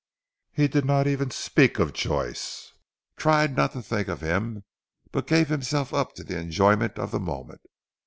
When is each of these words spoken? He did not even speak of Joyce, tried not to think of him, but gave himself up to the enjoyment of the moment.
He 0.51 0.67
did 0.67 0.83
not 0.83 1.05
even 1.05 1.29
speak 1.29 1.77
of 1.77 1.93
Joyce, 1.93 2.71
tried 3.17 3.55
not 3.55 3.73
to 3.73 3.83
think 3.83 4.07
of 4.07 4.21
him, 4.21 4.63
but 5.11 5.27
gave 5.27 5.49
himself 5.49 5.93
up 5.93 6.13
to 6.15 6.23
the 6.23 6.39
enjoyment 6.39 6.97
of 6.97 7.11
the 7.11 7.19
moment. 7.19 7.61